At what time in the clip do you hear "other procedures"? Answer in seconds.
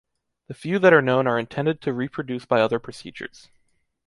2.59-3.49